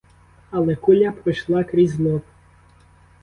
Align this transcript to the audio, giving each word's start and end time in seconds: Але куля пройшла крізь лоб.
Але 0.51 0.75
куля 0.75 1.11
пройшла 1.11 1.63
крізь 1.63 1.99
лоб. 1.99 2.23